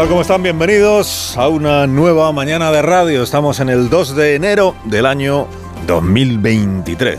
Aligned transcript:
Tal? 0.00 0.08
¿Cómo 0.08 0.22
están? 0.22 0.42
Bienvenidos 0.42 1.36
a 1.36 1.48
una 1.48 1.86
nueva 1.86 2.32
mañana 2.32 2.72
de 2.72 2.80
radio. 2.80 3.22
Estamos 3.22 3.60
en 3.60 3.68
el 3.68 3.90
2 3.90 4.16
de 4.16 4.34
enero 4.34 4.74
del 4.84 5.04
año 5.04 5.46
2023. 5.86 7.18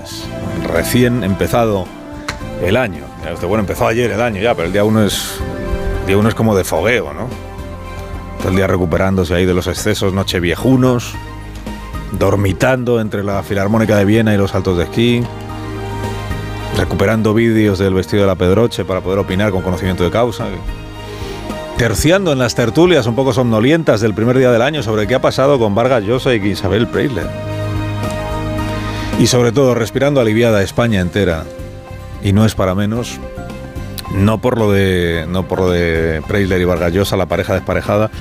Recién 0.73 1.23
empezado 1.23 1.85
el 2.63 2.75
año. 2.77 3.03
Usted, 3.31 3.47
bueno, 3.47 3.61
empezó 3.61 3.85
ayer 3.85 4.09
el 4.09 4.19
año 4.19 4.41
ya, 4.41 4.55
pero 4.55 4.65
el 4.65 4.73
día 4.73 4.83
1 4.83 5.05
es, 5.05 5.39
el 6.01 6.07
día 6.07 6.17
uno 6.17 6.29
es 6.29 6.33
como 6.33 6.55
de 6.55 6.63
fogueo, 6.63 7.13
¿no? 7.13 7.27
Todo 8.39 8.49
el 8.49 8.55
día 8.55 8.65
recuperándose 8.65 9.35
ahí 9.35 9.45
de 9.45 9.53
los 9.53 9.67
excesos 9.67 10.11
nocheviejunos, 10.11 11.13
dormitando 12.13 12.99
entre 12.99 13.23
la 13.23 13.43
Filarmónica 13.43 13.95
de 13.95 14.05
Viena 14.05 14.33
y 14.33 14.37
los 14.37 14.51
saltos 14.51 14.79
de 14.79 14.85
esquí, 14.85 15.23
recuperando 16.77 17.35
vídeos 17.35 17.77
del 17.77 17.93
vestido 17.93 18.23
de 18.23 18.27
la 18.27 18.35
Pedroche 18.35 18.85
para 18.85 19.01
poder 19.01 19.19
opinar 19.19 19.51
con 19.51 19.61
conocimiento 19.61 20.03
de 20.03 20.09
causa 20.09 20.47
terciando 21.77 22.31
en 22.31 22.39
las 22.39 22.55
tertulias 22.55 23.07
un 23.07 23.15
poco 23.15 23.33
somnolientas 23.33 24.01
del 24.01 24.13
primer 24.13 24.37
día 24.37 24.51
del 24.51 24.61
año 24.61 24.83
sobre 24.83 25.07
qué 25.07 25.15
ha 25.15 25.21
pasado 25.21 25.59
con 25.59 25.75
Vargas 25.75 26.03
Llosa 26.03 26.33
y 26.33 26.47
Isabel 26.47 26.87
Preisler. 26.87 27.27
Y 29.19 29.27
sobre 29.27 29.51
todo 29.51 29.75
respirando 29.75 30.19
aliviada 30.19 30.63
España 30.63 31.01
entera. 31.01 31.45
Y 32.23 32.33
no 32.33 32.45
es 32.45 32.55
para 32.55 32.75
menos, 32.75 33.19
no 34.13 34.39
por 34.39 34.57
lo 34.57 34.71
de, 34.71 35.25
no 35.27 35.47
por 35.47 35.59
lo 35.59 35.69
de 35.69 36.21
Preisler 36.27 36.61
y 36.61 36.65
Vargas 36.65 36.93
Llosa, 36.93 37.17
la 37.17 37.25
pareja 37.25 37.53
desparejada, 37.53 38.11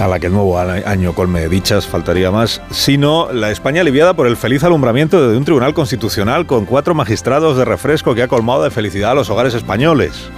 a 0.00 0.08
la 0.08 0.18
que 0.18 0.26
el 0.26 0.32
nuevo 0.32 0.58
año 0.58 1.14
colme 1.14 1.40
de 1.40 1.48
dichas, 1.48 1.86
faltaría 1.86 2.30
más, 2.30 2.60
sino 2.70 3.32
la 3.32 3.50
España 3.50 3.80
aliviada 3.80 4.14
por 4.14 4.26
el 4.26 4.36
feliz 4.36 4.64
alumbramiento 4.64 5.28
de 5.28 5.36
un 5.36 5.44
tribunal 5.44 5.74
constitucional 5.74 6.46
con 6.46 6.66
cuatro 6.66 6.94
magistrados 6.94 7.56
de 7.56 7.64
refresco 7.64 8.14
que 8.14 8.22
ha 8.22 8.28
colmado 8.28 8.64
de 8.64 8.70
felicidad 8.70 9.12
a 9.12 9.14
los 9.14 9.30
hogares 9.30 9.54
españoles. 9.54 10.30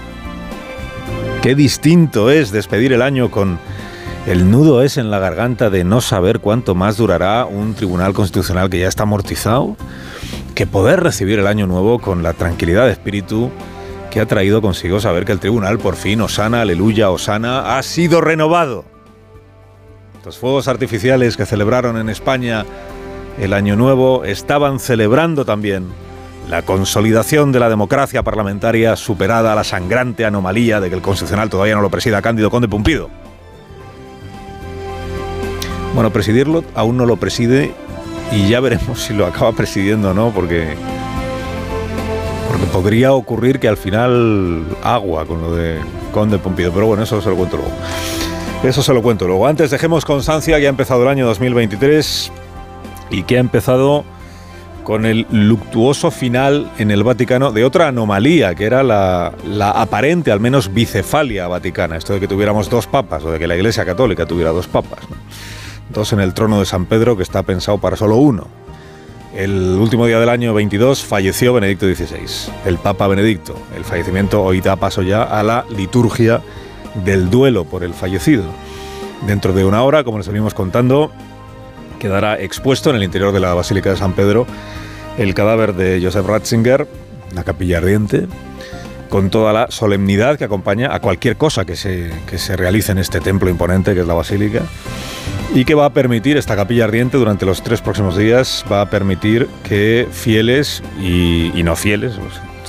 Qué 1.41 1.55
distinto 1.55 2.29
es 2.29 2.51
despedir 2.51 2.93
el 2.93 3.01
año 3.01 3.31
con 3.31 3.59
el 4.25 4.51
nudo 4.51 4.81
es 4.81 4.97
en 4.97 5.09
la 5.09 5.19
garganta 5.19 5.69
de 5.69 5.85
no 5.85 6.01
saber 6.01 6.39
cuánto 6.39 6.75
más 6.75 6.97
durará 6.97 7.45
un 7.45 7.75
tribunal 7.75 8.13
constitucional 8.13 8.69
que 8.69 8.79
ya 8.79 8.89
está 8.89 9.03
amortizado, 9.03 9.77
que 10.53 10.67
poder 10.67 11.01
recibir 11.01 11.39
el 11.39 11.47
año 11.47 11.65
nuevo 11.65 11.99
con 11.99 12.23
la 12.23 12.33
tranquilidad 12.33 12.87
de 12.87 12.91
espíritu 12.91 13.51
que 14.11 14.19
ha 14.19 14.25
traído 14.25 14.61
consigo 14.61 14.99
saber 14.99 15.23
que 15.23 15.31
el 15.31 15.39
tribunal 15.39 15.77
por 15.77 15.95
fin, 15.95 16.19
Osana, 16.19 16.61
aleluya, 16.61 17.09
Osana, 17.09 17.77
ha 17.77 17.83
sido 17.83 18.19
renovado. 18.19 18.83
Los 20.25 20.37
fuegos 20.37 20.67
artificiales 20.67 21.37
que 21.37 21.45
celebraron 21.45 21.97
en 21.97 22.09
España 22.09 22.65
el 23.39 23.53
año 23.53 23.77
nuevo 23.77 24.25
estaban 24.25 24.79
celebrando 24.79 25.45
también 25.45 25.85
la 26.49 26.61
consolidación 26.61 27.51
de 27.51 27.59
la 27.59 27.69
democracia 27.69 28.23
parlamentaria 28.23 28.95
superada 28.95 29.53
la 29.53 29.63
sangrante 29.63 30.25
anomalía 30.25 30.79
de 30.79 30.89
que 30.89 30.95
el 30.95 31.01
Constitucional 31.01 31.49
todavía 31.49 31.75
no 31.75 31.81
lo 31.81 31.89
presida 31.89 32.21
Cándido 32.21 32.49
Conde 32.49 32.69
Pumpido. 32.69 33.09
Bueno, 35.93 36.11
presidirlo 36.11 36.63
aún 36.75 36.95
no 36.95 37.05
lo 37.05 37.17
preside 37.17 37.73
y 38.31 38.47
ya 38.47 38.59
veremos 38.59 38.99
si 39.03 39.13
lo 39.13 39.25
acaba 39.25 39.51
presidiendo 39.51 40.11
o 40.11 40.13
no, 40.13 40.31
porque, 40.31 40.75
porque 42.49 42.65
podría 42.67 43.13
ocurrir 43.13 43.59
que 43.59 43.67
al 43.67 43.77
final 43.77 44.63
agua 44.83 45.25
con 45.25 45.41
lo 45.41 45.55
de 45.55 45.79
Conde 46.13 46.37
Pumpido. 46.37 46.71
Pero 46.71 46.87
bueno, 46.87 47.03
eso 47.03 47.21
se 47.21 47.29
lo 47.29 47.35
cuento 47.35 47.57
luego. 47.57 47.73
Eso 48.63 48.81
se 48.81 48.93
lo 48.93 49.01
cuento 49.01 49.27
luego. 49.27 49.47
Antes 49.47 49.69
dejemos 49.69 50.05
constancia 50.05 50.57
que 50.59 50.65
ha 50.65 50.69
empezado 50.69 51.03
el 51.03 51.09
año 51.09 51.25
2023 51.27 52.31
y 53.11 53.23
que 53.23 53.37
ha 53.37 53.39
empezado 53.39 54.03
con 54.87 55.05
el 55.05 55.27
luctuoso 55.29 56.11
final 56.11 56.71
en 56.77 56.91
el 56.91 57.03
Vaticano 57.03 57.51
de 57.51 57.65
otra 57.65 57.89
anomalía, 57.89 58.55
que 58.55 58.63
era 58.63 58.83
la, 58.83 59.33
aparente, 59.71 60.31
al 60.31 60.39
menos, 60.39 60.73
bicefalia 60.73 61.45
vaticana, 61.49 61.97
esto 61.97 62.13
de 62.13 62.21
que 62.21 62.27
tuviéramos 62.29 62.69
dos 62.69 62.87
papas, 62.87 63.21
o 63.25 63.31
de 63.31 63.37
que 63.37 63.47
la 63.47 63.57
Iglesia 63.57 63.83
Católica 63.83 64.25
tuviera 64.25 64.51
dos 64.51 64.67
papas. 64.67 64.99
Dos 65.89 66.13
en 66.13 66.21
el 66.21 66.33
trono 66.33 66.59
de 66.59 66.65
San 66.65 66.85
Pedro, 66.85 67.17
que 67.17 67.23
está 67.23 67.43
pensado 67.43 67.79
para 67.79 67.97
solo 67.97 68.15
uno. 68.15 68.47
El 69.35 69.77
último 69.77 70.05
día 70.05 70.21
del 70.21 70.29
año 70.29 70.53
22 70.53 71.03
falleció 71.03 71.51
Benedicto 71.51 71.85
XVI, 71.85 72.49
el 72.65 72.77
Papa 72.77 73.07
Benedicto. 73.07 73.57
El 73.75 73.83
fallecimiento 73.83 74.41
hoy 74.41 74.61
da 74.61 74.77
paso 74.77 75.01
ya 75.01 75.23
a 75.23 75.43
la 75.43 75.65
liturgia 75.75 76.41
del 77.03 77.29
duelo 77.29 77.65
por 77.65 77.83
el 77.83 77.93
fallecido. 77.93 78.45
Dentro 79.25 79.51
de 79.51 79.65
una 79.65 79.83
hora, 79.83 80.05
como 80.05 80.19
les 80.19 80.29
venimos 80.29 80.53
contando, 80.53 81.11
quedará 81.99 82.39
expuesto 82.39 82.89
en 82.89 82.97
el 82.97 83.03
interior 83.03 83.33
de 83.33 83.39
la 83.39 83.53
Basílica 83.53 83.89
de 83.89 83.97
San 83.97 84.13
Pedro 84.13 84.47
el 85.17 85.33
cadáver 85.33 85.73
de 85.73 85.99
Joseph 86.01 86.25
Ratzinger, 86.25 86.87
la 87.33 87.43
capilla 87.43 87.79
ardiente, 87.79 88.27
con 89.09 89.29
toda 89.29 89.51
la 89.51 89.67
solemnidad 89.71 90.37
que 90.37 90.43
acompaña 90.43 90.93
a 90.93 90.99
cualquier 90.99 91.37
cosa 91.37 91.65
que 91.65 91.75
se, 91.75 92.11
se 92.37 92.55
realice 92.55 92.91
en 92.91 92.99
este 92.99 93.19
templo 93.19 93.49
imponente 93.49 93.93
que 93.93 94.01
es 94.01 94.07
la 94.07 94.13
basílica 94.13 94.61
y 95.53 95.65
que 95.65 95.75
va 95.75 95.85
a 95.85 95.89
permitir, 95.91 96.37
esta 96.37 96.55
capilla 96.55 96.83
ardiente 96.83 97.17
durante 97.17 97.45
los 97.45 97.63
tres 97.63 97.81
próximos 97.81 98.17
días, 98.17 98.65
va 98.71 98.81
a 98.81 98.89
permitir 98.89 99.47
que 99.63 100.07
fieles 100.11 100.83
y, 101.01 101.51
no 101.63 101.75
fieles, 101.75 102.13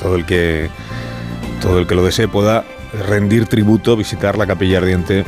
todo, 0.00 0.17
el 0.17 0.25
que, 0.25 0.69
todo 1.61 1.81
el 1.81 1.87
que 1.87 1.94
lo 1.94 2.05
desee 2.05 2.28
pueda 2.28 2.65
rendir 3.09 3.47
tributo, 3.47 3.97
visitar 3.97 4.38
la 4.38 4.47
capilla 4.47 4.78
ardiente 4.78 5.25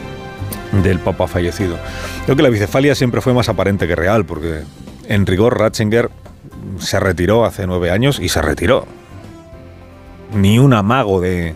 del 0.72 0.98
Papa 0.98 1.26
fallecido. 1.26 1.78
Creo 2.24 2.36
que 2.36 2.42
la 2.42 2.48
bicefalia 2.48 2.94
siempre 2.94 3.20
fue 3.20 3.34
más 3.34 3.48
aparente 3.48 3.86
que 3.86 3.96
real, 3.96 4.24
porque 4.24 4.62
en 5.08 5.26
rigor 5.26 5.58
Ratzinger 5.58 6.10
se 6.78 7.00
retiró 7.00 7.44
hace 7.44 7.66
nueve 7.66 7.90
años 7.90 8.18
y 8.20 8.28
se 8.28 8.40
retiró. 8.42 8.86
Ni 10.34 10.58
un 10.58 10.72
amago 10.72 11.20
de, 11.20 11.54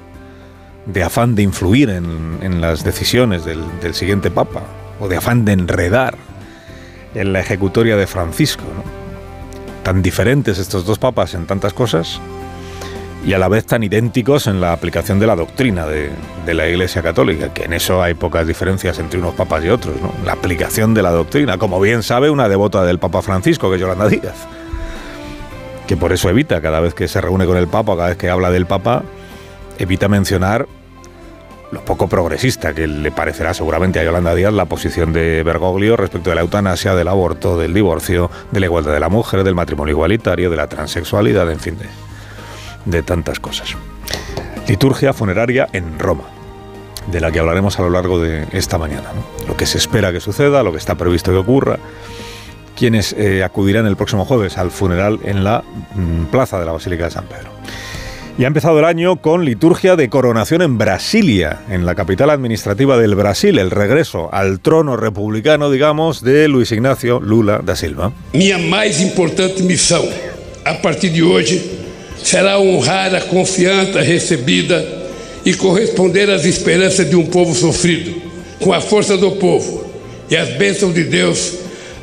de 0.86 1.02
afán 1.02 1.34
de 1.34 1.42
influir 1.42 1.90
en, 1.90 2.60
las 2.60 2.84
decisiones 2.84 3.44
del, 3.44 3.62
del, 3.80 3.94
siguiente 3.94 4.30
Papa, 4.30 4.62
o 5.00 5.08
de 5.08 5.16
afán 5.16 5.44
de 5.44 5.52
enredar 5.52 6.16
en 7.14 7.32
la 7.32 7.40
ejecutoria 7.40 7.96
de 7.96 8.06
Francisco. 8.06 8.64
Tan 9.82 10.02
diferentes 10.02 10.58
estos 10.58 10.84
dos 10.86 10.98
papas 10.98 11.34
en 11.34 11.46
tantas 11.46 11.72
cosas, 11.72 12.20
y 13.26 13.32
a 13.32 13.38
la 13.38 13.48
vez 13.48 13.64
tan 13.64 13.82
idénticos 13.82 14.46
en 14.46 14.60
la 14.60 14.72
aplicación 14.72 15.18
de 15.18 15.26
la 15.26 15.34
doctrina 15.34 15.86
de, 15.86 16.10
la 16.46 16.68
Iglesia 16.68 17.02
Católica, 17.02 17.54
que 17.54 17.64
en 17.64 17.72
eso 17.72 18.02
hay 18.02 18.14
pocas 18.14 18.46
diferencias 18.46 18.98
entre 18.98 19.18
unos 19.18 19.34
papas 19.34 19.64
y 19.64 19.70
otros, 19.70 19.94
¿no? 20.00 20.12
La 20.26 20.32
aplicación 20.32 20.92
de 20.92 21.02
la 21.02 21.10
doctrina, 21.10 21.56
como 21.56 21.80
bien 21.80 22.02
sabe 22.02 22.28
una 22.28 22.48
devota 22.48 22.84
del 22.84 22.98
Papa 22.98 23.22
Francisco, 23.22 23.70
que 23.70 23.76
es 23.76 23.80
Yolanda 23.80 24.08
Díaz, 24.08 24.46
que 25.86 25.96
por 25.96 26.12
eso 26.12 26.28
evita, 26.28 26.60
cada 26.60 26.80
vez 26.80 26.92
que 26.92 27.08
se 27.08 27.20
reúne 27.20 27.46
con 27.46 27.56
el 27.56 27.66
Papa, 27.66 27.96
cada 27.96 28.08
vez 28.08 28.18
que 28.18 28.28
habla 28.28 28.50
del 28.50 28.66
Papa, 28.66 29.02
evita 29.78 30.08
mencionar 30.08 30.66
lo 31.72 31.82
poco 31.84 32.08
progresista 32.08 32.74
que 32.74 32.86
le 32.86 33.10
parecerá 33.10 33.54
seguramente 33.54 33.98
a 33.98 34.04
Yolanda 34.04 34.34
Díaz 34.34 34.52
la 34.52 34.66
posición 34.66 35.12
de 35.14 35.42
Bergoglio 35.42 35.96
respecto 35.96 36.28
de 36.28 36.36
la 36.36 36.42
eutanasia, 36.42 36.94
del 36.94 37.08
aborto, 37.08 37.58
del 37.58 37.72
divorcio, 37.72 38.30
de 38.52 38.60
la 38.60 38.66
igualdad 38.66 38.92
de 38.92 39.00
la 39.00 39.08
mujer, 39.08 39.44
del 39.44 39.54
matrimonio 39.54 39.92
igualitario, 39.92 40.50
de 40.50 40.56
la 40.56 40.68
transexualidad, 40.68 41.50
en 41.50 41.58
fin, 41.58 41.78
de 41.78 41.86
de 42.84 43.02
tantas 43.02 43.40
cosas. 43.40 43.76
Liturgia 44.68 45.12
funeraria 45.12 45.68
en 45.72 45.98
Roma, 45.98 46.24
de 47.10 47.20
la 47.20 47.30
que 47.30 47.38
hablaremos 47.38 47.78
a 47.78 47.82
lo 47.82 47.90
largo 47.90 48.20
de 48.20 48.46
esta 48.52 48.78
mañana. 48.78 49.10
Lo 49.46 49.56
que 49.56 49.66
se 49.66 49.78
espera 49.78 50.12
que 50.12 50.20
suceda, 50.20 50.62
lo 50.62 50.72
que 50.72 50.78
está 50.78 50.94
previsto 50.94 51.30
que 51.32 51.38
ocurra, 51.38 51.78
quienes 52.76 53.12
eh, 53.12 53.44
acudirán 53.44 53.86
el 53.86 53.96
próximo 53.96 54.24
jueves 54.24 54.58
al 54.58 54.70
funeral 54.70 55.20
en 55.24 55.44
la 55.44 55.62
mm, 55.94 56.26
plaza 56.26 56.58
de 56.58 56.66
la 56.66 56.72
Basílica 56.72 57.04
de 57.04 57.10
San 57.10 57.26
Pedro. 57.26 57.50
Y 58.36 58.42
ha 58.42 58.48
empezado 58.48 58.80
el 58.80 58.84
año 58.84 59.16
con 59.16 59.44
liturgia 59.44 59.94
de 59.94 60.08
coronación 60.08 60.60
en 60.60 60.76
Brasilia, 60.76 61.60
en 61.70 61.86
la 61.86 61.94
capital 61.94 62.30
administrativa 62.30 62.98
del 62.98 63.14
Brasil, 63.14 63.60
el 63.60 63.70
regreso 63.70 64.28
al 64.32 64.58
trono 64.58 64.96
republicano, 64.96 65.70
digamos, 65.70 66.20
de 66.20 66.48
Luis 66.48 66.72
Ignacio 66.72 67.20
Lula 67.20 67.60
da 67.62 67.76
Silva. 67.76 68.10
Mi 68.32 68.50
más 68.68 69.00
importante 69.00 69.62
misión 69.62 70.02
a 70.64 70.80
partir 70.82 71.12
de 71.12 71.22
hoy 71.22 71.44
será 72.24 72.58
honrar 72.58 73.14
a 73.14 73.20
confiança 73.20 74.00
recebida 74.00 74.84
e 75.44 75.52
corresponder 75.52 76.30
às 76.30 76.44
esperanças 76.44 77.08
de 77.08 77.14
um 77.14 77.26
povo 77.26 77.54
sofrido. 77.54 78.14
Com 78.60 78.72
a 78.72 78.80
força 78.80 79.16
do 79.16 79.32
povo 79.32 79.84
e 80.30 80.36
as 80.36 80.48
bênçãos 80.56 80.94
de 80.94 81.04
Deus, 81.04 81.52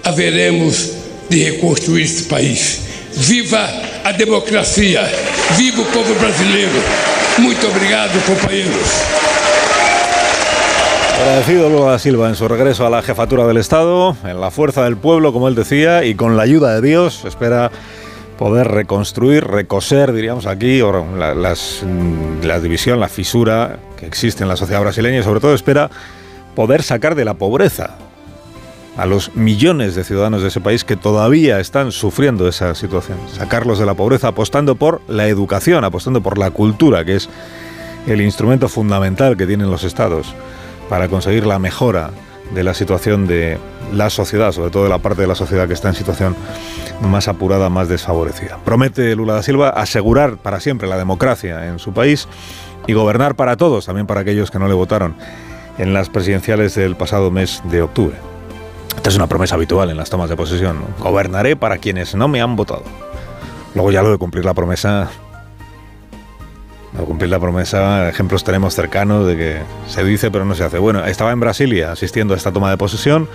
haveremos 0.04 0.92
de 1.28 1.44
reconstruir 1.44 2.04
este 2.04 2.24
país. 2.24 2.82
Viva 3.14 3.68
a 4.04 4.12
democracia! 4.12 5.02
Viva 5.58 5.82
o 5.82 5.86
povo 5.86 6.14
brasileiro! 6.16 6.72
Muito 7.40 7.68
obrigado, 7.68 8.14
companheiros. 8.26 9.22
Agradecido 11.20 11.70
Lula 11.70 11.92
da 11.92 12.00
Silva 12.00 12.30
en 12.30 12.36
su 12.36 12.48
regreso 12.48 12.86
a 12.86 12.90
la 12.90 13.02
jefatura 13.02 13.46
del 13.46 13.58
Estado, 13.58 14.16
en 14.24 14.42
la 14.42 14.50
fuerza 14.50 14.84
del 14.84 14.98
pueblo, 14.98 15.32
como 15.34 15.48
él 15.48 15.56
decía, 15.56 16.04
y 16.04 16.16
con 16.16 16.36
la 16.36 16.44
ayuda 16.44 16.76
de 16.76 16.88
Dios, 16.88 17.26
espera 17.26 17.72
poder 18.42 18.70
reconstruir, 18.70 19.46
recoser, 19.46 20.14
diríamos 20.14 20.48
aquí, 20.48 20.82
la, 21.16 21.36
las, 21.36 21.86
la 22.42 22.60
división, 22.60 23.00
la 23.00 23.08
fisura 23.08 23.78
que 23.98 24.08
existe 24.08 24.42
en 24.42 24.50
la 24.50 24.56
sociedad 24.56 24.82
brasileña 24.82 25.20
y 25.20 25.24
sobre 25.24 25.40
todo 25.40 25.54
espera 25.54 25.92
poder 26.56 26.82
sacar 26.82 27.14
de 27.14 27.24
la 27.24 27.36
pobreza 27.36 27.98
a 28.98 29.06
los 29.06 29.36
millones 29.36 29.94
de 29.94 30.04
ciudadanos 30.04 30.42
de 30.42 30.48
ese 30.48 30.60
país 30.60 30.84
que 30.84 30.96
todavía 30.96 31.60
están 31.60 31.92
sufriendo 31.92 32.48
esa 32.48 32.74
situación. 32.74 33.20
Sacarlos 33.32 33.78
de 33.78 33.86
la 33.86 33.94
pobreza 33.94 34.30
apostando 34.30 34.74
por 34.74 35.02
la 35.08 35.28
educación, 35.28 35.84
apostando 35.84 36.22
por 36.22 36.40
la 36.40 36.50
cultura, 36.50 37.06
que 37.06 37.18
es 37.18 37.30
el 38.08 38.22
instrumento 38.22 38.70
fundamental 38.70 39.38
que 39.38 39.46
tienen 39.46 39.70
los 39.70 39.84
estados 39.84 40.34
para 40.90 41.10
conseguir 41.10 41.46
la 41.46 41.60
mejora 41.60 42.10
de 42.54 42.64
la 42.64 42.74
situación 42.74 43.28
de 43.28 43.58
la 43.94 44.10
sociedad, 44.10 44.52
sobre 44.52 44.72
todo 44.72 44.84
de 44.84 44.90
la 44.90 45.00
parte 45.00 45.22
de 45.22 45.28
la 45.28 45.36
sociedad 45.36 45.68
que 45.68 45.74
está 45.74 45.90
en 45.90 45.96
situación 45.96 46.36
más 47.02 47.28
apurada, 47.28 47.70
más 47.70 47.88
desfavorecida. 47.88 48.58
Promete 48.64 49.16
Lula 49.16 49.34
da 49.34 49.44
Silva 49.44 49.70
asegurar 49.70 50.38
para 50.38 50.60
siempre 50.60 50.88
la 50.88 50.98
democracia 50.98 51.68
en 51.68 51.80
su 51.80 51.94
país 51.94 52.28
y 52.88 52.94
gobernar 52.94 53.36
para 53.36 53.58
todos, 53.58 53.86
también 53.86 54.08
para 54.08 54.22
aquellos 54.22 54.52
que 54.52 54.60
no 54.60 54.68
le 54.68 54.74
votaron 54.74 55.16
en 55.78 55.94
las 55.94 56.10
presidenciales 56.10 56.76
del 56.76 56.96
pasado 56.96 57.32
mes 57.32 57.62
de 57.66 57.82
octubre. 57.82 58.16
Esta 58.96 59.10
es 59.10 59.16
una 59.16 59.28
promesa 59.28 59.56
habitual 59.56 59.90
en 59.90 59.98
las 59.98 60.10
tomas 60.10 60.30
de 60.30 60.36
posesión. 60.36 60.78
Gobernaré 61.00 61.56
para 61.56 61.78
quienes 61.78 62.14
no 62.14 62.28
me 62.28 62.42
han 62.42 62.56
votado. 62.56 62.84
Luego 63.74 63.92
ya 63.92 64.02
lo 64.02 64.12
de 64.12 64.18
cumplir 64.18 64.46
la 64.46 64.54
promesa 64.54 65.10
cumplir 67.00 67.30
la 67.30 67.40
promesa, 67.40 68.10
ejemplos 68.10 68.44
tenemos 68.44 68.76
cercanos 68.76 69.26
de 69.26 69.38
que 69.38 69.58
se 69.88 70.04
dice 70.04 70.30
pero 70.32 70.46
no 70.46 70.56
se 70.56 70.64
hace. 70.64 70.78
Bueno, 70.78 71.06
estaba 71.06 71.32
en 71.32 71.40
Brasilia 71.40 71.92
asistiendo 71.92 72.34
a 72.34 72.38
esta 72.38 72.52
toma 72.52 72.70
de 72.70 72.78
posesión 72.78 73.28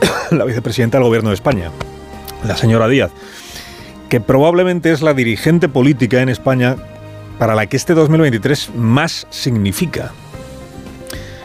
la 0.30 0.44
vicepresidenta 0.44 0.98
del 0.98 1.06
gobierno 1.06 1.30
de 1.30 1.34
España, 1.34 1.70
la 2.44 2.56
señora 2.56 2.88
Díaz, 2.88 3.10
que 4.08 4.20
probablemente 4.20 4.92
es 4.92 5.02
la 5.02 5.14
dirigente 5.14 5.68
política 5.68 6.20
en 6.22 6.28
España 6.28 6.76
para 7.38 7.54
la 7.54 7.66
que 7.66 7.76
este 7.76 7.94
2023 7.94 8.74
más 8.74 9.26
significa. 9.30 10.12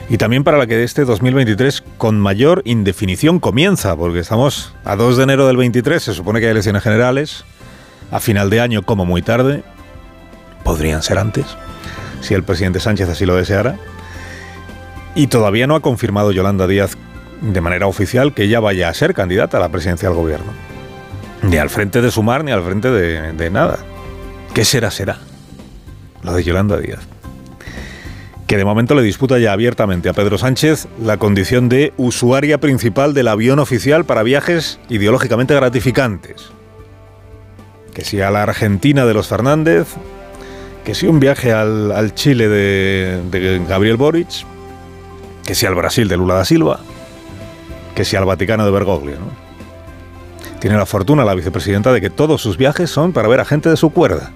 Y 0.07 0.17
también 0.17 0.43
para 0.43 0.57
la 0.57 0.67
que 0.67 0.83
este 0.83 1.03
2023 1.03 1.83
con 1.97 2.19
mayor 2.19 2.61
indefinición 2.65 3.39
comienza, 3.39 3.95
porque 3.95 4.19
estamos 4.19 4.73
a 4.83 4.95
2 4.95 5.17
de 5.17 5.23
enero 5.23 5.47
del 5.47 5.57
23, 5.57 6.03
se 6.03 6.13
supone 6.13 6.39
que 6.39 6.45
hay 6.45 6.51
elecciones 6.51 6.83
generales, 6.83 7.43
a 8.11 8.19
final 8.19 8.51
de 8.51 8.61
año 8.61 8.83
como 8.83 9.05
muy 9.05 9.23
tarde, 9.23 9.63
podrían 10.65 11.03
ser 11.03 11.19
antes, 11.19 11.45
si 12.21 12.33
el 12.33 12.43
presidente 12.43 12.81
Sánchez 12.81 13.07
así 13.07 13.25
lo 13.25 13.35
deseara. 13.35 13.77
Y 15.13 15.27
todavía 15.27 15.67
no 15.67 15.75
ha 15.75 15.79
confirmado 15.79 16.33
Yolanda 16.33 16.67
Díaz 16.67 16.97
de 17.39 17.61
manera 17.61 17.87
oficial 17.87 18.33
que 18.33 18.43
ella 18.43 18.59
vaya 18.59 18.89
a 18.89 18.93
ser 18.93 19.13
candidata 19.13 19.57
a 19.57 19.59
la 19.61 19.69
presidencia 19.69 20.09
del 20.09 20.17
gobierno. 20.17 20.51
Ni 21.43 21.57
al 21.57 21.69
frente 21.69 22.01
de 22.01 22.11
Sumar 22.11 22.43
ni 22.43 22.51
al 22.51 22.63
frente 22.63 22.89
de, 22.89 23.31
de 23.33 23.49
nada. 23.49 23.77
¿Qué 24.53 24.65
será, 24.65 24.89
será? 24.89 25.19
Lo 26.23 26.33
de 26.33 26.43
Yolanda 26.43 26.77
Díaz. 26.77 27.01
Que 28.47 28.57
de 28.57 28.65
momento 28.65 28.95
le 28.95 29.03
disputa 29.03 29.37
ya 29.37 29.53
abiertamente 29.53 30.09
a 30.09 30.13
Pedro 30.13 30.37
Sánchez 30.37 30.87
la 30.99 31.17
condición 31.17 31.69
de 31.69 31.93
usuaria 31.97 32.59
principal 32.59 33.13
del 33.13 33.27
avión 33.27 33.59
oficial 33.59 34.05
para 34.05 34.23
viajes 34.23 34.79
ideológicamente 34.89 35.53
gratificantes. 35.53 36.49
Que 37.93 38.03
si 38.03 38.19
a 38.21 38.31
la 38.31 38.43
Argentina 38.43 39.05
de 39.05 39.13
los 39.13 39.27
Fernández 39.27 39.87
que 40.85 40.93
si 40.93 41.07
un 41.07 41.19
viaje 41.19 41.51
al, 41.51 42.13
Chile 42.13 42.47
de, 42.47 43.61
Gabriel 43.67 43.97
Boric, 43.97 44.45
que 45.43 45.55
si 45.55 45.65
al 45.65 45.73
Brasil 45.73 46.07
de 46.07 46.15
Lula 46.15 46.35
da 46.35 46.45
Silva, 46.45 46.79
que 47.95 48.05
si 48.05 48.15
al 48.15 48.25
Vaticano 48.25 48.65
de 48.65 48.71
Bergoglio. 48.71 49.17
Tiene 50.59 50.77
la 50.77 50.85
fortuna 50.85 51.25
la 51.25 51.35
vicepresidenta 51.35 51.91
de 51.91 52.01
que 52.01 52.09
todos 52.09 52.41
sus 52.41 52.57
viajes 52.57 52.89
son 52.89 53.13
para 53.13 53.27
ver 53.27 53.39
a 53.39 53.45
gente 53.45 53.69
de 53.69 53.77
su 53.77 53.89
cuerda. 53.89 54.31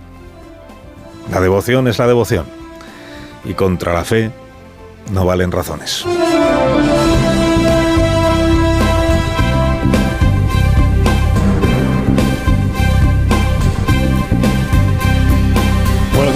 La 1.31 1.39
devoción 1.39 1.87
es 1.87 1.99
la 1.99 2.07
devoción. 2.07 2.45
Y 3.45 3.53
contra 3.53 3.93
la 3.93 4.03
fe 4.03 4.31
no 5.11 5.25
valen 5.25 5.51
razones. 5.51 6.05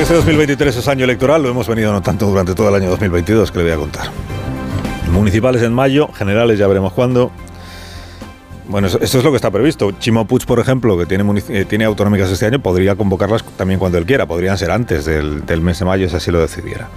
Este 0.03 0.15
2023 0.15 0.75
es 0.75 0.87
año 0.89 1.05
electoral, 1.05 1.41
lo 1.41 1.47
hemos 1.47 1.65
venido 1.65 1.93
notando 1.93 2.27
durante 2.27 2.53
todo 2.53 2.67
el 2.67 2.75
año 2.75 2.89
2022, 2.89 3.51
que 3.53 3.59
le 3.59 3.63
voy 3.63 3.73
a 3.73 3.77
contar. 3.77 4.07
Municipales 5.09 5.61
en 5.61 5.71
mayo, 5.71 6.09
generales 6.11 6.59
ya 6.59 6.67
veremos 6.67 6.91
cuándo. 6.91 7.31
Bueno, 8.67 8.87
esto 8.87 9.01
es 9.01 9.23
lo 9.23 9.29
que 9.29 9.37
está 9.37 9.49
previsto. 9.49 9.93
Chimo 9.93 10.27
por 10.27 10.59
ejemplo, 10.59 10.97
que 10.97 11.05
tiene, 11.05 11.23
eh, 11.47 11.85
autonómicas 11.85 12.29
este 12.29 12.45
año, 12.47 12.61
podría 12.61 12.97
convocarlas 12.97 13.45
también 13.55 13.79
cuando 13.79 13.97
él 13.97 14.05
quiera. 14.05 14.25
Podrían 14.25 14.57
ser 14.57 14.71
antes 14.71 15.05
del, 15.05 15.61
mes 15.61 15.79
de 15.79 15.85
mayo, 15.85 16.09
si 16.09 16.17
así 16.17 16.31
lo 16.31 16.41
decidiera. 16.41 16.89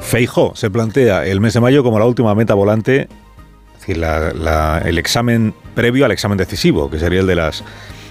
Feijó 0.00 0.52
se 0.54 0.68
plantea 0.68 1.24
el 1.24 1.40
mes 1.40 1.54
de 1.54 1.60
mayo 1.60 1.82
como 1.82 1.98
la 1.98 2.04
última 2.04 2.34
meta 2.34 2.52
volante, 2.52 3.08
es 3.76 3.86
decir, 3.86 4.04
el 4.04 4.98
examen 4.98 5.54
previo 5.74 6.04
al 6.04 6.12
examen 6.12 6.36
decisivo, 6.36 6.90
que 6.90 6.98
sería 6.98 7.20
el 7.20 7.26
de 7.26 7.36
las 7.36 7.64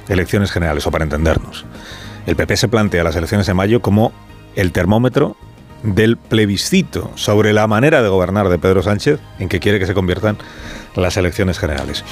elecciones 0.09 0.51
generales, 0.51 0.87
o 0.87 0.89
para 0.89 1.03
entendernos. 1.03 1.63
El 2.25 2.35
PP 2.35 2.57
se 2.57 2.67
plantea 2.69 3.03
las 3.03 3.15
elecciones 3.15 3.45
de 3.45 3.53
mayo 3.53 3.83
como 3.83 4.11
el 4.55 4.71
termómetro 4.71 5.35
del 5.83 6.17
plebiscito 6.17 7.11
sobre 7.15 7.53
la 7.53 7.67
manera 7.67 8.01
de 8.01 8.09
gobernar 8.09 8.49
de 8.49 8.59
Pedro 8.59 8.83
Sánchez 8.83 9.19
en 9.39 9.49
que 9.49 9.59
quiere 9.59 9.79
que 9.79 9.85
se 9.85 9.93
conviertan 9.93 10.37
las 10.95 11.17
elecciones 11.17 11.57
generales. 11.57 12.03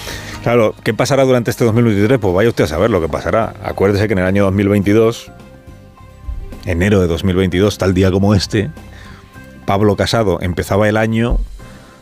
Claro, 0.44 0.74
¿qué 0.84 0.94
pasará 0.94 1.24
durante 1.24 1.52
este 1.52 1.66
2023? 1.66 2.18
Pues 2.20 2.34
vaya 2.34 2.50
usted 2.50 2.64
a 2.64 2.68
saber 2.68 2.90
lo 2.90 3.02
que 3.02 3.10
pasará. 3.10 3.54
Acuérdese 3.64 4.08
que 4.08 4.14
en 4.14 4.20
el 4.20 4.26
año 4.26 4.46
2022, 4.46 5.32
enero 6.66 7.02
de 7.02 7.08
2022, 7.08 7.78
tal 7.78 7.94
día 7.94 8.10
como 8.12 8.34
este, 8.34 8.72
Pablo 9.66 9.96
Casado 9.96 10.40
empezaba 10.42 10.88
el 10.90 10.98
año 10.98 11.38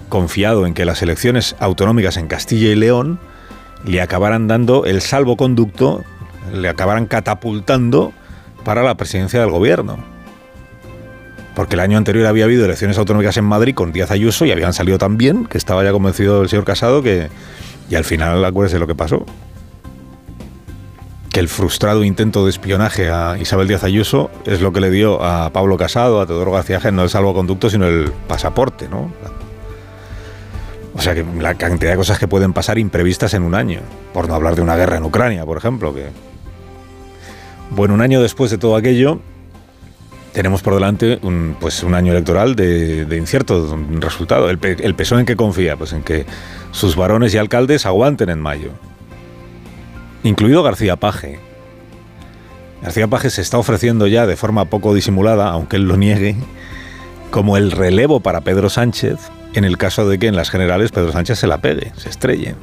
confiado 0.10 0.66
en 0.66 0.74
que 0.74 0.86
las 0.86 1.02
elecciones 1.02 1.56
autonómicas 1.60 2.16
en 2.18 2.28
Castilla 2.28 2.70
y 2.70 2.76
León 2.76 3.20
le 3.84 4.02
acabaran 4.02 4.48
dando 4.48 4.86
el 4.86 5.02
salvoconducto, 5.02 6.04
le 6.54 6.70
acabaran 6.70 7.08
catapultando 7.08 8.14
para 8.64 8.84
la 8.84 8.96
presidencia 8.96 9.42
del 9.42 9.50
gobierno 9.50 10.17
porque 11.58 11.74
el 11.74 11.80
año 11.80 11.98
anterior 11.98 12.28
había 12.28 12.44
habido 12.44 12.66
elecciones 12.66 13.00
autonómicas 13.00 13.36
en 13.38 13.44
Madrid 13.44 13.74
con 13.74 13.92
Díaz 13.92 14.12
Ayuso 14.12 14.46
y 14.46 14.52
habían 14.52 14.74
salido 14.74 15.00
tan 15.00 15.18
bien 15.18 15.48
que 15.48 15.58
estaba 15.58 15.84
ya 15.84 15.92
convencido 15.92 16.44
el 16.44 16.50
señor 16.50 16.66
Casado 16.66 17.02
que... 17.02 17.30
Y 17.90 17.96
al 17.96 18.04
final, 18.04 18.46
acuérdese 18.46 18.78
lo 18.78 18.86
que 18.86 18.94
pasó. 18.94 19.26
Que 21.32 21.40
el 21.40 21.48
frustrado 21.48 22.04
intento 22.04 22.44
de 22.44 22.52
espionaje 22.52 23.10
a 23.10 23.40
Isabel 23.42 23.68
Díaz 23.68 23.84
Ayuso 23.84 24.30
es 24.46 24.62
lo 24.62 24.72
que 24.72 24.82
le 24.82 24.92
dio 24.92 25.24
a 25.24 25.50
Pablo 25.52 25.78
Casado, 25.78 26.22
a 26.22 26.28
Teodoro 26.28 26.52
García 26.52 26.80
no 26.92 27.02
el 27.02 27.10
salvoconducto, 27.10 27.72
sino 27.72 27.88
el 27.88 28.12
pasaporte, 28.28 28.88
¿no? 28.88 29.12
O 30.94 31.02
sea 31.02 31.16
que 31.16 31.26
la 31.40 31.56
cantidad 31.56 31.90
de 31.90 31.98
cosas 31.98 32.20
que 32.20 32.28
pueden 32.28 32.54
pasar 32.54 32.78
imprevistas 32.78 33.34
en 33.34 33.42
un 33.42 33.56
año. 33.56 33.80
Por 34.14 34.28
no 34.28 34.36
hablar 34.36 34.56
de 34.56 34.62
una 34.62 34.76
guerra 34.76 34.98
en 34.98 35.06
Ucrania, 35.06 35.44
por 35.44 35.58
ejemplo, 35.58 35.92
que... 35.92 36.06
Bueno, 37.72 37.96
un 37.96 38.02
año 38.02 38.22
después 38.22 38.52
de 38.52 38.60
todo 38.60 38.76
aquello, 38.76 39.22
tenemos 40.38 40.62
por 40.62 40.76
delante 40.76 41.18
un, 41.24 41.58
pues 41.60 41.82
un 41.82 41.96
año 41.96 42.12
electoral 42.12 42.56
de, 42.56 43.08
incierto 43.18 43.76
resultado. 44.00 44.52
El, 44.52 44.60
el 44.62 44.94
PSOE 44.94 45.22
en 45.22 45.26
qué 45.26 45.36
confía? 45.36 45.76
Pues 45.78 45.94
en 45.94 46.04
que 46.04 46.28
sus 46.70 46.96
varones 46.96 47.34
y 47.34 47.40
alcaldes 47.40 47.88
aguanten 47.88 48.30
en 48.30 48.40
mayo. 48.40 48.70
Incluido 50.22 50.62
García 50.62 50.96
Paje. 50.96 51.40
García 52.84 53.08
Paje 53.08 53.32
se 53.32 53.42
está 53.42 53.58
ofreciendo 53.58 54.06
ya 54.06 54.28
de 54.28 54.36
forma 54.36 54.66
poco 54.66 54.94
disimulada, 54.94 55.50
aunque 55.50 55.78
él 55.78 55.88
lo 55.88 55.98
niegue, 55.98 56.36
como 57.32 57.58
el 57.58 57.72
relevo 57.72 58.20
para 58.20 58.42
Pedro 58.42 58.70
Sánchez 58.70 59.18
en 59.56 59.66
el 59.66 59.80
caso 59.80 60.08
de 60.08 60.20
que 60.20 60.28
en 60.28 60.36
las 60.36 60.52
generales 60.52 60.92
Pedro 60.92 61.14
Sánchez 61.14 61.40
se 61.40 61.48
la 61.48 61.62
pegue, 61.62 61.94
se 61.98 62.10
estrelle. 62.10 62.54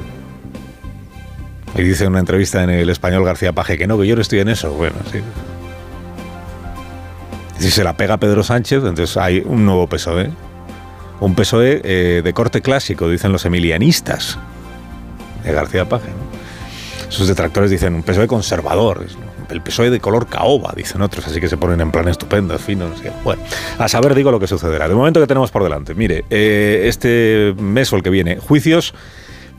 Y 1.74 1.82
dice 1.82 2.04
en 2.04 2.10
una 2.10 2.20
entrevista 2.20 2.62
en 2.62 2.70
el 2.70 2.88
español 2.88 3.24
García 3.24 3.52
Paje 3.52 3.76
que 3.76 3.88
no, 3.88 3.98
que 3.98 4.06
yo 4.06 4.14
no 4.14 4.22
estoy 4.22 4.38
en 4.38 4.48
eso. 4.48 4.70
Bueno, 4.74 4.94
sí. 5.10 5.18
Si 7.64 7.70
se 7.70 7.82
la 7.82 7.96
pega 7.96 8.18
Pedro 8.18 8.42
Sánchez, 8.42 8.84
entonces 8.84 9.16
hay 9.16 9.42
un 9.42 9.64
nuevo 9.64 9.86
PSOE. 9.86 10.30
Un 11.20 11.34
PSOE 11.34 11.80
eh, 11.82 12.20
de 12.22 12.32
corte 12.34 12.60
clásico, 12.60 13.08
dicen 13.08 13.32
los 13.32 13.46
emilianistas 13.46 14.38
de 15.42 15.50
García 15.50 15.88
Paje. 15.88 16.10
Sus 17.08 17.26
detractores 17.26 17.70
dicen 17.70 17.94
un 17.94 18.02
PSOE 18.02 18.26
conservador. 18.26 19.06
El 19.48 19.62
PSOE 19.62 19.88
de 19.88 19.98
color 19.98 20.26
caoba, 20.26 20.74
dicen 20.76 21.00
otros, 21.00 21.26
así 21.26 21.40
que 21.40 21.48
se 21.48 21.56
ponen 21.56 21.80
en 21.80 21.90
plan 21.90 22.06
estupendo, 22.06 22.58
fino, 22.58 22.86
no 22.86 22.98
sé. 22.98 23.10
Bueno, 23.24 23.42
a 23.78 23.88
saber 23.88 24.14
digo 24.14 24.30
lo 24.30 24.38
que 24.38 24.46
sucederá. 24.46 24.86
De 24.86 24.94
momento 24.94 25.18
que 25.18 25.26
tenemos 25.26 25.50
por 25.50 25.62
delante, 25.62 25.94
mire, 25.94 26.26
eh, 26.28 26.82
este 26.84 27.54
mes 27.58 27.90
o 27.94 27.96
el 27.96 28.02
que 28.02 28.10
viene, 28.10 28.40
juicios 28.40 28.92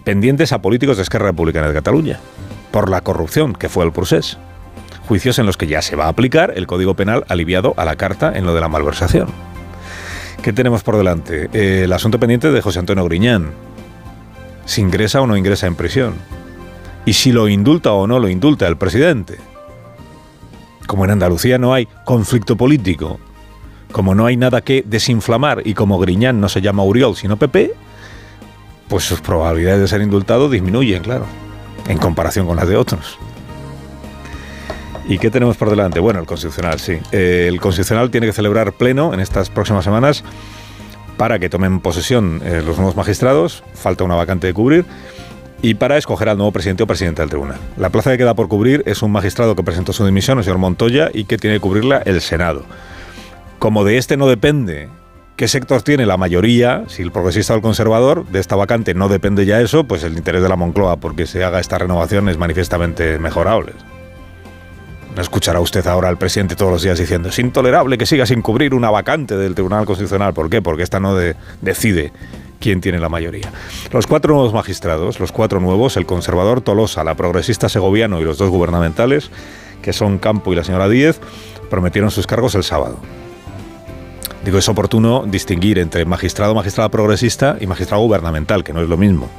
pendientes 0.03 0.51
a 0.51 0.61
políticos 0.61 0.97
de 0.97 1.01
Esquerra 1.01 1.25
Republicana 1.25 1.69
de 1.69 1.73
Cataluña 1.73 2.19
por 2.69 2.87
la 2.87 3.01
corrupción 3.01 3.53
que 3.53 3.67
fue 3.67 3.83
el 3.83 3.91
procés 3.91 4.37
juicios 5.05 5.39
en 5.39 5.45
los 5.45 5.57
que 5.57 5.67
ya 5.67 5.81
se 5.81 5.95
va 5.95 6.05
a 6.05 6.09
aplicar 6.09 6.53
el 6.55 6.67
Código 6.67 6.95
Penal 6.95 7.25
aliviado 7.29 7.73
a 7.77 7.85
la 7.85 7.95
carta 7.95 8.31
en 8.35 8.45
lo 8.45 8.53
de 8.53 8.61
la 8.61 8.67
malversación. 8.67 9.27
¿Qué 10.41 10.53
tenemos 10.53 10.83
por 10.83 10.97
delante? 10.97 11.49
El 11.53 11.91
asunto 11.93 12.19
pendiente 12.19 12.51
de 12.51 12.61
José 12.61 12.79
Antonio 12.79 13.05
Griñán. 13.05 13.51
Si 14.65 14.81
ingresa 14.81 15.21
o 15.21 15.27
no 15.27 15.37
ingresa 15.37 15.67
en 15.67 15.75
prisión. 15.75 16.15
Y 17.05 17.13
si 17.13 17.31
lo 17.31 17.47
indulta 17.47 17.93
o 17.93 18.07
no 18.07 18.19
lo 18.19 18.29
indulta 18.29 18.67
el 18.67 18.77
presidente. 18.77 19.37
Como 20.87 21.05
en 21.05 21.11
Andalucía 21.11 21.57
no 21.57 21.73
hay 21.73 21.87
conflicto 22.03 22.57
político, 22.57 23.19
como 23.91 24.13
no 24.13 24.25
hay 24.25 24.37
nada 24.37 24.61
que 24.61 24.83
desinflamar 24.85 25.61
y 25.65 25.73
como 25.73 25.97
Griñán 25.97 26.39
no 26.39 26.49
se 26.49 26.61
llama 26.61 26.83
Uriol 26.83 27.15
sino 27.15 27.37
Pepe, 27.37 27.73
pues 28.87 29.03
sus 29.03 29.21
probabilidades 29.21 29.81
de 29.81 29.87
ser 29.87 30.01
indultado 30.01 30.49
disminuyen, 30.49 31.01
claro, 31.01 31.25
en 31.87 31.97
comparación 31.97 32.45
con 32.45 32.57
las 32.57 32.67
de 32.67 32.75
otros. 32.75 33.17
¿Y 35.07 35.19
qué 35.19 35.29
tenemos 35.29 35.55
por 35.55 35.69
delante? 35.69 35.99
Bueno, 35.99 36.19
el 36.19 36.25
Constitucional, 36.25 36.79
sí. 36.79 36.97
Eh, 37.11 37.45
el 37.47 37.61
Constitucional 37.61 38.09
tiene 38.09 38.25
que 38.25 38.33
celebrar 38.33 38.73
pleno 38.73 39.13
en 39.13 39.19
estas 39.19 39.49
próximas 39.49 39.83
semanas 39.83 40.23
para 41.17 41.37
que 41.39 41.49
tomen 41.49 41.79
posesión 41.79 42.41
eh, 42.43 42.63
los 42.65 42.77
nuevos 42.77 42.95
magistrados, 42.95 43.63
falta 43.73 44.03
una 44.03 44.15
vacante 44.15 44.47
de 44.47 44.53
cubrir, 44.53 44.85
y 45.61 45.75
para 45.75 45.97
escoger 45.97 46.29
al 46.29 46.37
nuevo 46.37 46.51
presidente 46.51 46.83
o 46.83 46.87
presidente 46.87 47.21
del 47.21 47.29
tribunal. 47.29 47.59
La 47.77 47.89
plaza 47.89 48.11
que 48.11 48.17
queda 48.17 48.33
por 48.33 48.47
cubrir 48.47 48.83
es 48.85 49.01
un 49.03 49.11
magistrado 49.11 49.55
que 49.55 49.63
presentó 49.63 49.93
su 49.93 50.05
dimisión, 50.05 50.39
el 50.39 50.43
señor 50.43 50.57
Montoya, 50.57 51.09
y 51.13 51.25
que 51.25 51.37
tiene 51.37 51.57
que 51.57 51.61
cubrirla 51.61 52.01
el 52.05 52.19
Senado. 52.19 52.65
Como 53.59 53.83
de 53.83 53.97
este 53.97 54.17
no 54.17 54.27
depende 54.27 54.89
qué 55.37 55.47
sector 55.47 55.81
tiene 55.81 56.05
la 56.05 56.17
mayoría, 56.17 56.83
si 56.87 57.03
el 57.03 57.11
progresista 57.11 57.53
o 57.53 57.55
el 57.57 57.61
conservador, 57.61 58.25
de 58.27 58.39
esta 58.39 58.55
vacante 58.55 58.93
no 58.93 59.07
depende 59.07 59.45
ya 59.45 59.61
eso, 59.61 59.85
pues 59.85 60.03
el 60.03 60.17
interés 60.17 60.41
de 60.41 60.49
la 60.49 60.55
Moncloa 60.55 60.97
porque 60.97 61.27
se 61.27 61.43
haga 61.43 61.59
esta 61.59 61.77
renovación 61.77 62.27
es 62.27 62.37
manifiestamente 62.37 63.19
mejorable. 63.19 63.73
No 65.15 65.21
escuchará 65.21 65.61
usted 65.61 65.87
ahora 65.87 66.09
al 66.09 66.17
presidente 66.17 66.55
todos 66.55 66.73
los 66.73 66.83
días 66.83 66.99
diciendo 66.99 67.29
es 67.29 67.39
intolerable 67.39 67.97
que 67.97 68.05
siga 68.05 68.25
sin 68.25 68.41
cubrir 68.41 68.73
una 68.73 68.89
vacante 68.89 69.37
del 69.37 69.55
Tribunal 69.55 69.85
Constitucional. 69.85 70.33
¿Por 70.33 70.49
qué? 70.49 70.61
Porque 70.61 70.83
esta 70.83 70.99
no 70.99 71.15
decide 71.61 72.11
quién 72.59 72.81
tiene 72.81 72.99
la 72.99 73.07
mayoría. 73.07 73.49
Los 73.91 74.07
cuatro 74.07 74.33
nuevos 74.33 74.53
magistrados, 74.53 75.21
los 75.21 75.31
cuatro 75.31 75.61
nuevos, 75.61 75.95
el 75.95 76.05
conservador 76.05 76.59
Tolosa, 76.59 77.05
la 77.05 77.15
progresista 77.15 77.69
Segoviano 77.69 78.19
y 78.19 78.25
los 78.25 78.37
dos 78.37 78.49
gubernamentales, 78.49 79.31
que 79.81 79.93
son 79.93 80.17
Campo 80.17 80.51
y 80.51 80.57
la 80.57 80.65
señora 80.65 80.89
Díez, 80.89 81.21
prometieron 81.69 82.11
sus 82.11 82.27
cargos 82.27 82.53
el 82.55 82.63
sábado. 82.63 82.97
Digo, 84.43 84.57
es 84.57 84.67
oportuno 84.67 85.23
distinguir 85.25 85.79
entre 85.79 86.03
magistrado, 86.05 86.53
magistrada 86.53 86.89
progresista 86.89 87.57
y 87.61 87.67
magistrado 87.67 88.03
gubernamental, 88.03 88.65
que 88.65 88.73
no 88.73 88.81
es 88.81 88.89
lo 88.89 88.97
mismo. 88.97 89.29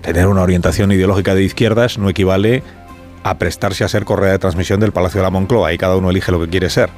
Tener 0.00 0.26
una 0.28 0.42
orientación 0.42 0.92
ideológica 0.92 1.34
de 1.34 1.42
izquierdas 1.42 1.98
no 1.98 2.08
equivale 2.08 2.62
a 3.24 3.38
prestarse 3.38 3.82
a 3.84 3.88
ser 3.88 4.04
correa 4.04 4.32
de 4.32 4.38
transmisión 4.38 4.78
del 4.78 4.92
Palacio 4.92 5.20
de 5.20 5.24
la 5.24 5.30
Moncloa 5.30 5.72
y 5.72 5.78
cada 5.78 5.96
uno 5.96 6.10
elige 6.10 6.30
lo 6.30 6.40
que 6.40 6.48
quiere 6.48 6.70
ser. 6.70 6.90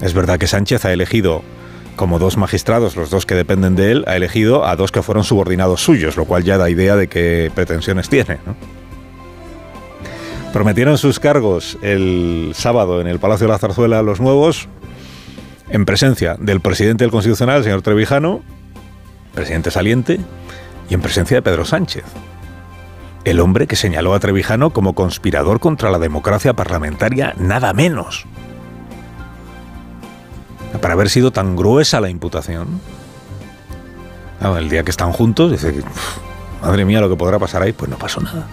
Es 0.00 0.14
verdad 0.14 0.38
que 0.38 0.46
Sánchez 0.46 0.84
ha 0.84 0.92
elegido 0.92 1.42
como 1.96 2.18
dos 2.18 2.36
magistrados, 2.36 2.94
los 2.94 3.10
dos 3.10 3.24
que 3.24 3.34
dependen 3.34 3.74
de 3.74 3.90
él, 3.90 4.04
ha 4.06 4.16
elegido 4.16 4.66
a 4.66 4.76
dos 4.76 4.92
que 4.92 5.02
fueron 5.02 5.24
subordinados 5.24 5.82
suyos, 5.82 6.16
lo 6.16 6.26
cual 6.26 6.44
ya 6.44 6.58
da 6.58 6.70
idea 6.70 6.96
de 6.96 7.08
qué 7.08 7.50
pretensiones 7.54 8.08
tiene. 8.08 8.38
Prometieron 10.52 10.98
sus 10.98 11.18
cargos 11.18 11.78
el 11.80 12.52
sábado 12.54 13.00
en 13.00 13.06
el 13.06 13.18
Palacio 13.18 13.46
de 13.46 13.52
la 13.52 13.58
Zarzuela 13.58 14.02
los 14.02 14.20
nuevos, 14.20 14.68
en 15.70 15.86
presencia 15.86 16.36
del 16.38 16.60
presidente 16.60 17.04
del 17.04 17.10
Constitucional, 17.10 17.58
el 17.58 17.64
señor 17.64 17.80
Trevijano, 17.80 18.42
presidente 19.34 19.70
saliente, 19.70 20.20
y 20.90 20.94
en 20.94 21.00
presencia 21.00 21.38
de 21.38 21.42
Pedro 21.42 21.64
Sánchez 21.64 22.04
el 23.24 23.40
hombre 23.40 23.66
que 23.66 23.76
señaló 23.76 24.14
a 24.14 24.20
Trevijano 24.20 24.70
como 24.70 24.94
conspirador 24.94 25.60
contra 25.60 25.90
la 25.90 25.98
democracia 25.98 26.54
parlamentaria, 26.54 27.34
nada 27.38 27.72
menos. 27.72 28.26
Para 30.80 30.94
haber 30.94 31.08
sido 31.08 31.30
tan 31.30 31.54
gruesa 31.54 32.00
la 32.00 32.10
imputación. 32.10 32.80
el 34.40 34.68
día 34.68 34.82
que 34.82 34.90
están 34.90 35.12
juntos, 35.12 35.52
dice, 35.52 35.82
madre 36.62 36.84
mía, 36.84 37.00
lo 37.00 37.08
que 37.08 37.16
podrá 37.16 37.38
pasar 37.38 37.62
ahí, 37.62 37.72
pues 37.72 37.90
no 37.90 37.98
pasó 37.98 38.20
nada. 38.20 38.46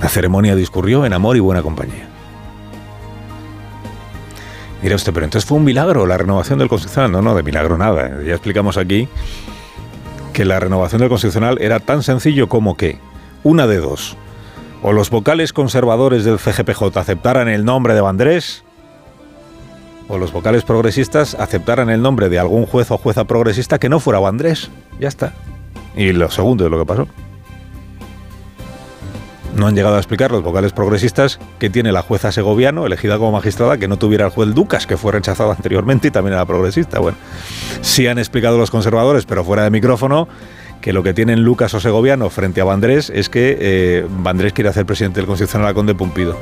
La 0.00 0.08
ceremonia 0.08 0.54
discurrió 0.54 1.04
en 1.04 1.12
amor 1.12 1.36
y 1.36 1.40
buena 1.40 1.62
compañía. 1.62 2.08
Mira 4.82 4.96
usted, 4.96 5.12
pero 5.12 5.24
entonces 5.24 5.46
fue 5.46 5.58
un 5.58 5.64
milagro 5.64 6.06
la 6.06 6.16
renovación 6.16 6.58
del 6.58 6.68
Constitucional. 6.68 7.12
No, 7.12 7.20
no, 7.20 7.34
de 7.34 7.42
milagro 7.42 7.76
nada. 7.76 8.22
Ya 8.24 8.32
explicamos 8.32 8.78
aquí 8.78 9.08
que 10.40 10.46
la 10.46 10.58
renovación 10.58 11.00
del 11.00 11.10
Constitucional 11.10 11.58
era 11.60 11.80
tan 11.80 12.02
sencillo 12.02 12.48
como 12.48 12.74
que, 12.74 12.96
una 13.44 13.66
de 13.66 13.76
dos, 13.76 14.16
o 14.82 14.90
los 14.90 15.10
vocales 15.10 15.52
conservadores 15.52 16.24
del 16.24 16.38
CGPJ 16.38 16.96
aceptaran 16.96 17.46
el 17.48 17.66
nombre 17.66 17.92
de 17.92 18.00
Vandrés, 18.00 18.64
o 20.08 20.16
los 20.16 20.32
vocales 20.32 20.62
progresistas 20.62 21.34
aceptaran 21.34 21.90
el 21.90 22.00
nombre 22.00 22.30
de 22.30 22.38
algún 22.38 22.64
juez 22.64 22.90
o 22.90 22.96
jueza 22.96 23.24
progresista 23.24 23.78
que 23.78 23.90
no 23.90 24.00
fuera 24.00 24.18
Vandrés. 24.18 24.70
Ya 24.98 25.08
está. 25.08 25.34
Y 25.94 26.10
lo 26.12 26.30
segundo 26.30 26.64
de 26.64 26.70
lo 26.70 26.78
que 26.78 26.86
pasó. 26.86 27.06
No 29.60 29.66
han 29.66 29.74
llegado 29.74 29.96
a 29.96 29.98
explicar 29.98 30.32
los 30.32 30.42
vocales 30.42 30.72
progresistas 30.72 31.38
que 31.58 31.68
tiene 31.68 31.92
la 31.92 32.00
jueza 32.00 32.32
segoviano, 32.32 32.86
elegida 32.86 33.18
como 33.18 33.32
magistrada, 33.32 33.76
que 33.76 33.88
no 33.88 33.98
tuviera 33.98 34.24
el 34.24 34.30
juez 34.30 34.54
Ducas, 34.54 34.86
que 34.86 34.96
fue 34.96 35.12
rechazado 35.12 35.50
anteriormente 35.56 36.08
y 36.08 36.10
también 36.10 36.32
era 36.32 36.46
progresista. 36.46 36.98
Bueno, 36.98 37.18
sí 37.82 38.06
han 38.06 38.18
explicado 38.18 38.56
los 38.56 38.70
conservadores, 38.70 39.26
pero 39.26 39.44
fuera 39.44 39.62
de 39.62 39.70
micrófono, 39.70 40.28
que 40.80 40.94
lo 40.94 41.02
que 41.02 41.12
tienen 41.12 41.42
Lucas 41.42 41.74
o 41.74 41.80
Segoviano 41.80 42.30
frente 42.30 42.62
a 42.62 42.64
Vandrés 42.64 43.10
es 43.10 43.28
que 43.28 43.58
eh, 43.60 44.06
Vandrés 44.08 44.54
quiere 44.54 44.70
hacer 44.70 44.86
presidente 44.86 45.20
del 45.20 45.26
Constitucional 45.26 45.68
a 45.68 45.74
Conde 45.74 45.94
Pumpido. 45.94 46.38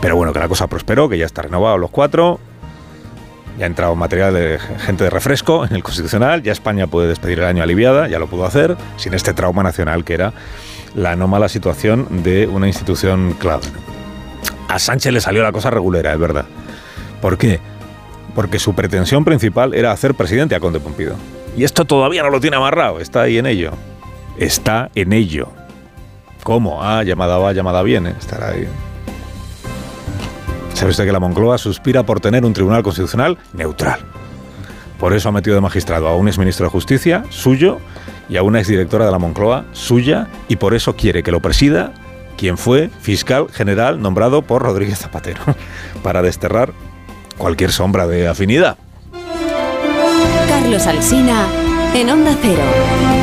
Pero 0.00 0.14
bueno, 0.14 0.32
que 0.32 0.38
la 0.38 0.46
cosa 0.46 0.68
prosperó, 0.68 1.08
que 1.08 1.18
ya 1.18 1.26
está 1.26 1.42
renovado 1.42 1.76
los 1.76 1.90
cuatro. 1.90 2.38
Ya 3.58 3.64
ha 3.64 3.66
entrado 3.66 3.96
material 3.96 4.32
de 4.32 4.60
gente 4.86 5.02
de 5.02 5.10
refresco 5.10 5.66
en 5.66 5.74
el 5.74 5.82
Constitucional. 5.82 6.44
Ya 6.44 6.52
España 6.52 6.86
puede 6.86 7.08
despedir 7.08 7.40
el 7.40 7.46
año 7.46 7.64
aliviada, 7.64 8.06
ya 8.06 8.20
lo 8.20 8.28
pudo 8.28 8.46
hacer, 8.46 8.76
sin 8.96 9.12
este 9.12 9.34
trauma 9.34 9.64
nacional 9.64 10.04
que 10.04 10.14
era 10.14 10.32
la 10.94 11.12
anómala 11.12 11.48
situación 11.48 12.22
de 12.22 12.46
una 12.46 12.66
institución 12.66 13.34
clave. 13.38 13.66
A 14.68 14.78
Sánchez 14.78 15.12
le 15.12 15.20
salió 15.20 15.42
la 15.42 15.52
cosa 15.52 15.70
regulera, 15.70 16.12
es 16.12 16.18
verdad. 16.18 16.44
¿Por 17.20 17.38
qué? 17.38 17.60
Porque 18.34 18.58
su 18.58 18.74
pretensión 18.74 19.24
principal 19.24 19.74
era 19.74 19.92
hacer 19.92 20.14
presidente 20.14 20.54
a 20.54 20.60
Conde 20.60 20.80
Pompido. 20.80 21.16
Y 21.56 21.64
esto 21.64 21.84
todavía 21.84 22.22
no 22.22 22.30
lo 22.30 22.40
tiene 22.40 22.56
amarrado, 22.56 23.00
está 23.00 23.22
ahí 23.22 23.38
en 23.38 23.46
ello. 23.46 23.72
Está 24.38 24.90
en 24.94 25.12
ello. 25.12 25.48
¿Cómo? 26.42 26.82
Ah, 26.82 27.02
llamada 27.02 27.38
va, 27.38 27.52
llamada 27.52 27.82
viene. 27.82 28.10
Estará 28.18 28.50
ahí. 28.50 28.66
¿Sabe 30.74 30.92
usted 30.92 31.04
que 31.04 31.12
la 31.12 31.20
Moncloa 31.20 31.58
suspira 31.58 32.04
por 32.04 32.20
tener 32.20 32.44
un 32.44 32.54
tribunal 32.54 32.82
constitucional 32.82 33.36
neutral? 33.52 34.00
Por 35.00 35.14
eso 35.14 35.30
ha 35.30 35.32
metido 35.32 35.56
de 35.56 35.62
magistrado 35.62 36.06
a 36.06 36.14
un 36.14 36.28
exministro 36.28 36.66
de 36.66 36.70
Justicia, 36.70 37.24
suyo, 37.30 37.78
y 38.28 38.36
a 38.36 38.42
una 38.42 38.60
exdirectora 38.60 39.06
de 39.06 39.10
la 39.10 39.18
Moncloa, 39.18 39.64
suya, 39.72 40.28
y 40.46 40.56
por 40.56 40.74
eso 40.74 40.94
quiere 40.94 41.22
que 41.22 41.32
lo 41.32 41.40
presida 41.40 41.92
quien 42.36 42.56
fue 42.56 42.88
fiscal 43.00 43.48
general 43.52 44.00
nombrado 44.00 44.40
por 44.40 44.62
Rodríguez 44.62 44.98
Zapatero, 44.98 45.40
para 46.02 46.22
desterrar 46.22 46.72
cualquier 47.36 47.72
sombra 47.72 48.06
de 48.06 48.28
afinidad. 48.28 48.78
Carlos 50.48 50.86
Alsina, 50.86 51.46
en 51.94 52.08
Onda 52.08 52.36
Cero. 52.40 53.19